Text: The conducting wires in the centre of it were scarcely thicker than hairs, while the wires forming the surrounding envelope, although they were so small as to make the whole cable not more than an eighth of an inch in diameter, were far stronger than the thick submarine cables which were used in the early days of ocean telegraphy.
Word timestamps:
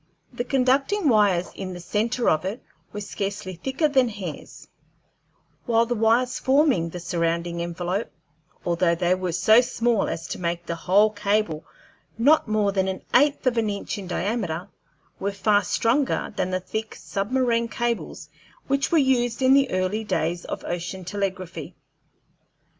The 0.33 0.43
conducting 0.43 1.09
wires 1.09 1.51
in 1.53 1.73
the 1.73 1.79
centre 1.79 2.27
of 2.27 2.43
it 2.43 2.63
were 2.91 3.01
scarcely 3.01 3.53
thicker 3.53 3.87
than 3.87 4.09
hairs, 4.09 4.67
while 5.67 5.85
the 5.85 5.93
wires 5.93 6.39
forming 6.39 6.89
the 6.89 6.99
surrounding 6.99 7.61
envelope, 7.61 8.09
although 8.65 8.95
they 8.95 9.13
were 9.13 9.31
so 9.31 9.61
small 9.61 10.07
as 10.07 10.27
to 10.29 10.39
make 10.39 10.65
the 10.65 10.73
whole 10.73 11.11
cable 11.11 11.65
not 12.17 12.47
more 12.47 12.71
than 12.71 12.87
an 12.87 13.03
eighth 13.13 13.45
of 13.45 13.57
an 13.59 13.69
inch 13.69 13.99
in 13.99 14.07
diameter, 14.07 14.69
were 15.19 15.31
far 15.31 15.61
stronger 15.63 16.33
than 16.35 16.49
the 16.49 16.59
thick 16.59 16.95
submarine 16.95 17.67
cables 17.67 18.27
which 18.65 18.91
were 18.91 18.97
used 18.97 19.43
in 19.43 19.53
the 19.53 19.69
early 19.69 20.03
days 20.03 20.45
of 20.45 20.63
ocean 20.65 21.05
telegraphy. 21.05 21.75